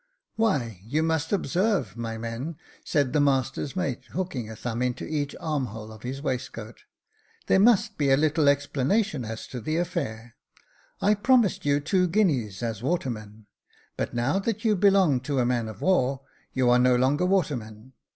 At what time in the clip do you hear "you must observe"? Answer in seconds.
0.83-1.95